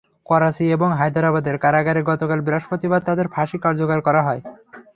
[0.25, 4.41] করাচি এবং হায়দ্রাবাদের কারাগারে গতকাল বৃহস্পতিবার তাদের ফাঁসি কার্যকর করা হয়।